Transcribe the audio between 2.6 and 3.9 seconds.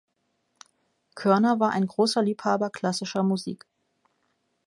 klassischer Musik.